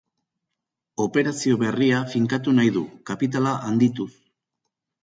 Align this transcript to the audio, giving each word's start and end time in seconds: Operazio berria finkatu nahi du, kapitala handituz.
Operazio 1.05 1.59
berria 1.65 2.01
finkatu 2.15 2.57
nahi 2.63 2.75
du, 2.79 2.85
kapitala 3.13 3.57
handituz. 3.71 4.11